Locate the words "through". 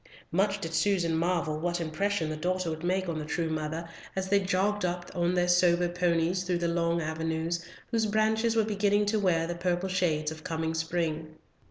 6.41-6.57